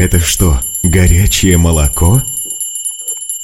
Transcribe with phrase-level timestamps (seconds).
[0.00, 2.22] Это что, горячее молоко?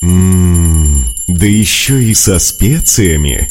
[0.01, 3.47] Ммм, да еще и со специями.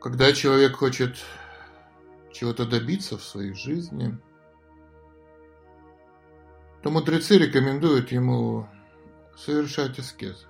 [0.00, 1.16] Когда человек хочет
[2.32, 4.16] чего-то добиться в своей жизни,
[6.84, 8.68] то мудрецы рекомендуют ему
[9.36, 10.46] совершать аскезы.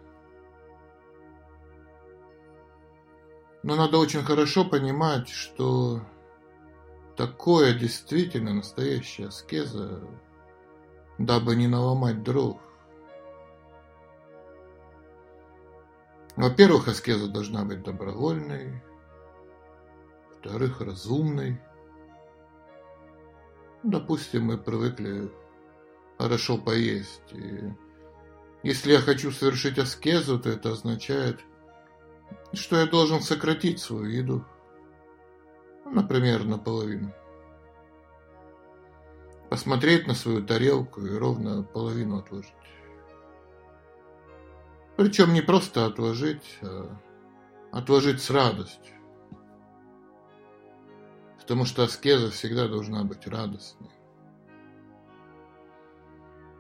[3.63, 6.03] Но надо очень хорошо понимать, что
[7.17, 10.03] такое действительно настоящая аскеза,
[11.19, 12.61] дабы не наломать дров.
[16.37, 18.83] Во-первых, аскеза должна быть добровольной,
[20.29, 21.61] во-вторых, разумной.
[23.83, 25.31] Допустим, мы привыкли
[26.19, 27.33] хорошо поесть.
[27.33, 27.73] И
[28.63, 31.41] если я хочу совершить аскезу, то это означает–
[32.53, 34.45] что я должен сократить свою еду.
[35.93, 37.13] Например, наполовину.
[39.49, 42.53] Посмотреть на свою тарелку и ровно половину отложить.
[44.97, 46.99] Причем не просто отложить, а
[47.71, 48.95] отложить с радостью.
[51.39, 53.91] Потому что аскеза всегда должна быть радостной.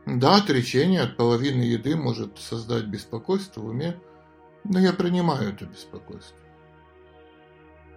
[0.07, 4.01] Да, отречение от половины еды может создать беспокойство в уме,
[4.63, 6.39] но я принимаю это беспокойство.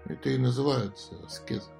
[0.06, 1.72] Это и называется аскеза.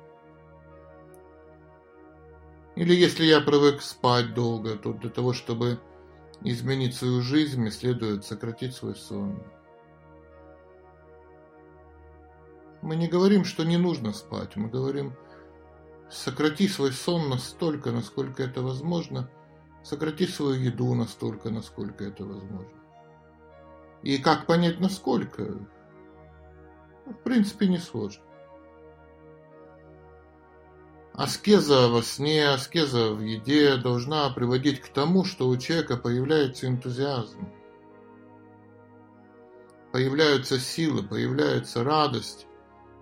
[2.76, 5.80] Или если я привык спать долго, то для того, чтобы
[6.42, 9.44] изменить свою жизнь, мне следует сократить свой сон.
[12.82, 15.14] Мы не говорим, что не нужно спать, мы говорим,
[16.10, 19.30] сократи свой сон настолько, насколько это возможно,
[19.84, 22.80] сократи свою еду настолько, насколько это возможно.
[24.02, 25.68] И как понять, насколько?
[27.10, 28.24] В принципе, не сложно.
[31.14, 37.50] Аскеза во сне, аскеза в еде должна приводить к тому, что у человека появляется энтузиазм.
[39.92, 42.48] Появляются силы, появляется радость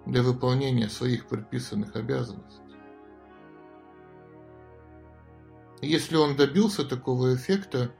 [0.06, 2.64] для выполнения своих предписанных обязанностей.
[5.82, 7.92] Если он добился такого эффекта,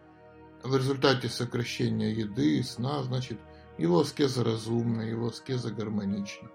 [0.64, 3.40] в результате сокращения еды и сна, значит,
[3.78, 6.50] его аскеза разумна, его аскеза гармонична.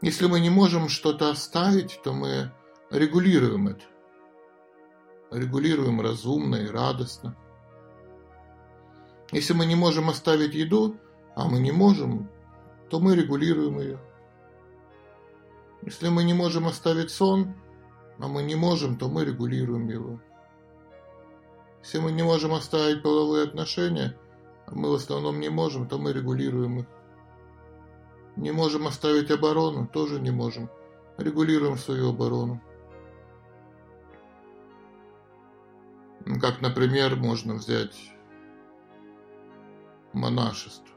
[0.00, 2.52] Если мы не можем что-то оставить, то мы
[2.90, 3.84] регулируем это.
[5.30, 7.36] Регулируем разумно и радостно.
[9.32, 10.96] Если мы не можем оставить еду,
[11.34, 12.30] а мы не можем,
[12.90, 14.00] то мы регулируем ее.
[15.82, 17.54] Если мы не можем оставить сон,
[18.18, 20.20] а мы не можем, то мы регулируем его.
[21.82, 24.16] Если мы не можем оставить половые отношения,
[24.72, 26.86] мы в основном не можем, то мы регулируем их.
[28.36, 30.70] Не можем оставить оборону, тоже не можем.
[31.16, 32.62] Регулируем свою оборону.
[36.40, 38.12] Как, например, можно взять
[40.12, 40.94] монашество.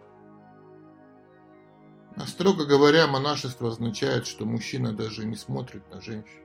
[2.15, 6.41] А строго говоря, монашество означает, что мужчина даже не смотрит на женщину.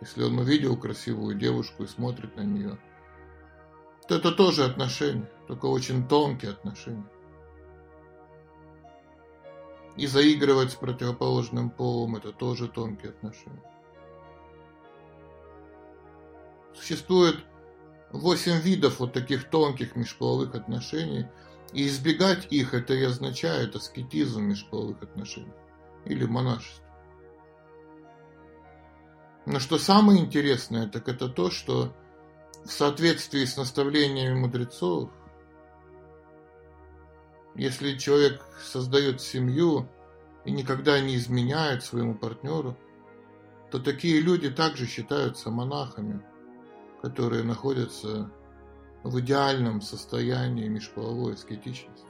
[0.00, 2.78] Если он увидел красивую девушку и смотрит на нее,
[4.08, 7.08] это тоже отношения, только очень тонкие отношения.
[9.96, 13.62] И заигрывать с противоположным полом– это тоже тонкие отношения.
[16.74, 17.36] Существует
[18.10, 21.26] восемь видов вот таких тонких межполовых отношений,
[21.72, 25.52] и избегать их– это и означает аскетизм межполовых отношений
[26.04, 26.84] или монашество.
[29.44, 31.92] Но что самое интересное, так это то, что
[32.64, 35.10] в соответствии с наставлениями мудрецов,
[37.54, 39.88] если человек создает семью
[40.44, 42.76] и никогда не изменяет своему партнеру,
[43.70, 46.22] то такие люди также считаются монахами,
[47.00, 48.30] которые находятся
[49.02, 52.06] в идеальном состоянии межполовой аскетичности.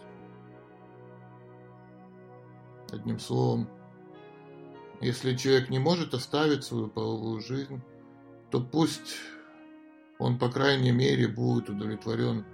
[2.90, 3.68] Одним словом,
[5.00, 7.80] если человек не может оставить свою половую жизнь,
[8.50, 9.16] то пусть
[10.22, 12.44] он, по крайней мере, будет удовлетворен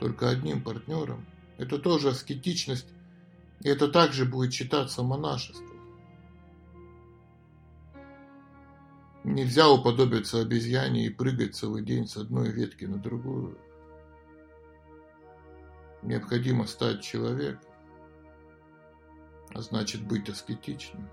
[0.00, 1.24] только одним партнером.
[1.56, 2.88] Это тоже аскетичность,
[3.60, 5.68] и это также будет считаться монашеством.
[9.22, 13.56] Нельзя уподобиться обезьяне и прыгать целый день с одной ветки на другую.
[16.02, 17.70] Необходимо стать человеком,
[19.54, 21.08] а значит быть аскетичным.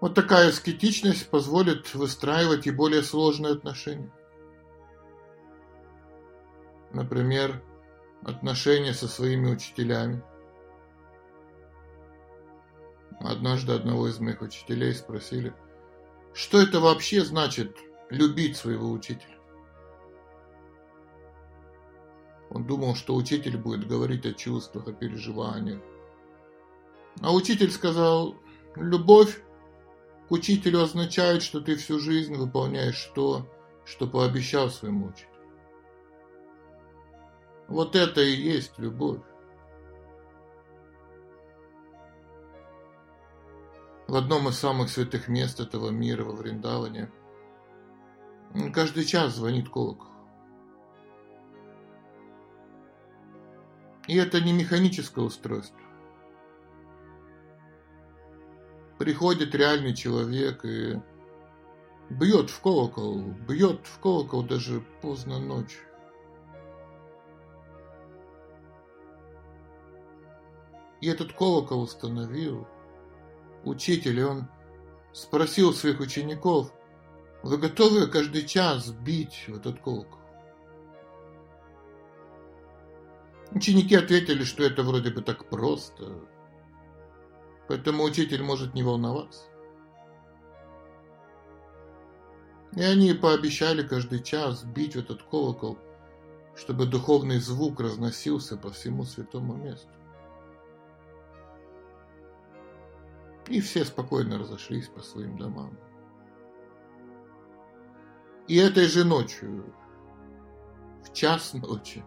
[0.00, 4.12] Вот такая аскетичность позволит выстраивать и более сложные отношения.
[6.92, 7.62] Например,
[8.22, 10.22] отношения со своими учителями,
[13.20, 15.52] Однажды одного из моих учителей спросили,
[16.34, 17.76] что это вообще значит
[18.10, 19.36] любить своего учителя.
[22.50, 25.82] Он думал, что учитель будет говорить о чувствах, о переживаниях.
[27.20, 28.36] А учитель сказал,
[28.76, 29.42] любовь
[30.28, 33.48] к учителю означает, что ты всю жизнь выполняешь то,
[33.86, 35.28] что пообещал своему учителю.
[37.66, 39.22] Вот это и есть любовь.
[44.06, 47.10] В одном из самых святых мест этого мира, во Вриндаване,
[48.74, 50.08] каждый час звонит колокол.
[54.06, 55.78] И это не механическое устройство.
[58.98, 61.00] Приходит реальный человек и
[62.10, 65.82] бьет в колокол, бьет в колокол даже поздно ночью.
[71.00, 72.66] И этот колокол установил
[73.64, 74.48] учитель, и он
[75.12, 76.72] спросил своих учеников,
[77.44, 80.18] вы готовы каждый час бить в этот колокол?
[83.52, 86.20] Ученики ответили, что это вроде бы так просто,
[87.68, 89.44] поэтому учитель может не волноваться.
[92.72, 95.78] И они пообещали каждый час бить этот колокол,
[96.56, 99.88] чтобы духовный звук разносился по всему святому месту.
[103.48, 105.78] И все спокойно разошлись по своим домам.
[108.46, 109.74] И этой же ночью,
[111.04, 112.04] в час ночи,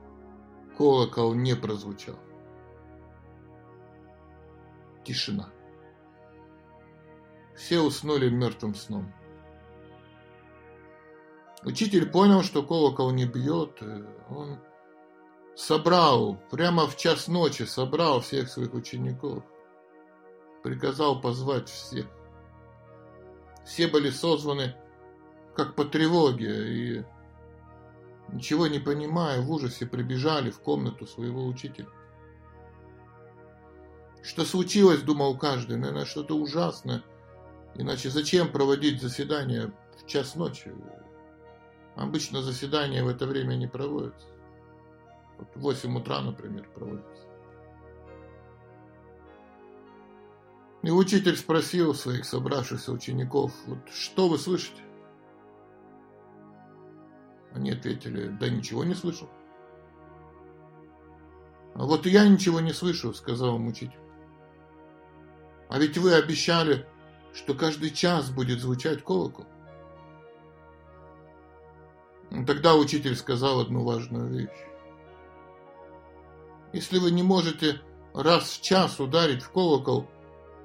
[0.77, 2.17] Колокол не прозвучал.
[5.03, 5.49] Тишина.
[7.55, 9.13] Все уснули мертвым сном.
[11.63, 13.81] Учитель понял, что колокол не бьет.
[14.29, 14.59] Он
[15.55, 19.43] собрал, прямо в час ночи собрал всех своих учеников.
[20.63, 22.07] Приказал позвать всех.
[23.65, 24.75] Все были созваны
[25.55, 27.05] как по тревоге, и
[28.31, 31.87] Ничего не понимая, в ужасе прибежали в комнату своего учителя.
[34.31, 37.03] Что случилось, думал каждый, наверное, что-то ужасное.
[37.75, 40.73] Иначе зачем проводить заседание в час ночи?
[41.97, 44.27] Обычно заседания в это время не проводятся.
[45.37, 47.27] Вот в 8 утра, например, проводятся.
[50.83, 54.81] И учитель спросил своих собравшихся учеников, вот что вы слышите?
[57.51, 59.29] Они ответили, да ничего не слышу.
[61.75, 64.00] А вот я ничего не слышу, сказал им учитель.
[65.71, 66.85] А ведь вы обещали,
[67.33, 69.45] что каждый час будет звучать колокол.
[72.45, 74.67] Тогда учитель сказал одну важную вещь.
[76.73, 77.79] Если вы не можете
[78.13, 80.09] раз в час ударить в колокол,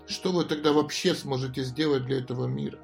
[0.08, 2.80] что вы тогда вообще сможете сделать для этого мира?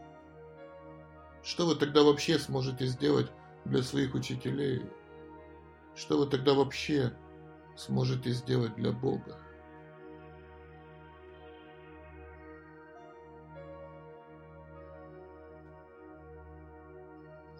[1.42, 3.32] Что вы тогда вообще сможете сделать
[3.64, 4.82] для своих учителей,
[5.96, 7.12] что вы тогда вообще
[7.76, 9.40] сможете сделать для Бога?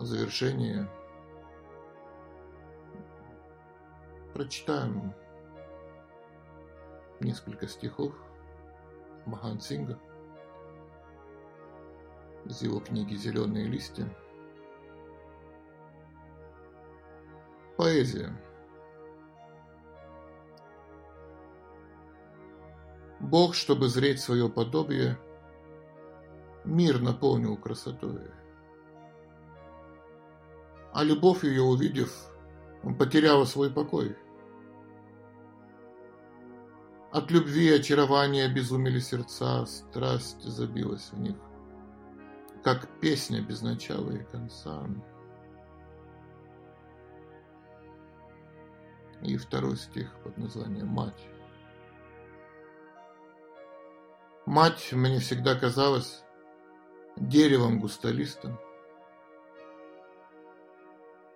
[0.02, 0.88] В завершение
[4.34, 5.14] прочитаем
[7.20, 8.12] несколько стихов
[9.26, 9.96] Махан Синга
[12.46, 14.12] из его книги «Зеленые листья».
[17.76, 18.36] Поэзия.
[23.20, 25.16] Бог, чтобы зреть свое подобие,
[26.64, 28.32] мир наполнил красотой.
[30.92, 32.12] А любовь ее увидев,
[32.82, 34.16] он потерял свой покой.
[37.10, 41.36] От любви и очарования обезумели сердца, страсть забилась в них,
[42.64, 44.86] как песня без начала и конца.
[49.22, 51.28] и второй стих под названием «Мать».
[54.46, 56.24] Мать мне всегда казалась
[57.16, 58.58] деревом густолистым.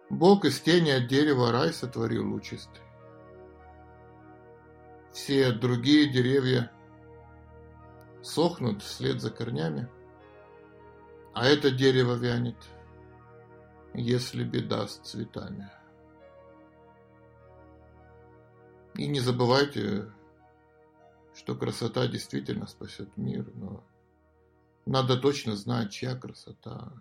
[0.09, 2.83] Бог из тени от дерева рай сотворил лучистый.
[5.13, 6.71] Все другие деревья
[8.23, 9.89] сохнут вслед за корнями,
[11.35, 12.57] а это дерево вянет,
[13.95, 15.71] если беда с цветами.
[18.95, 20.13] И не забывайте,
[21.35, 23.85] что красота действительно спасет мир, но
[24.87, 26.93] надо точно знать, чья красота.